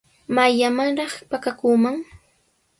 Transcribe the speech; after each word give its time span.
¿Mayllamanraq 0.35 1.13
pakakuuman? 1.29 1.97